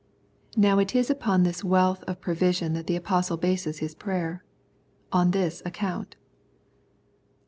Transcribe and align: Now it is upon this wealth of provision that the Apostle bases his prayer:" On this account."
Now 0.57 0.79
it 0.79 0.95
is 0.95 1.11
upon 1.11 1.43
this 1.43 1.63
wealth 1.63 2.03
of 2.07 2.21
provision 2.21 2.73
that 2.73 2.87
the 2.87 2.95
Apostle 2.95 3.37
bases 3.37 3.77
his 3.77 3.93
prayer:" 3.93 4.43
On 5.11 5.29
this 5.29 5.61
account." 5.63 6.15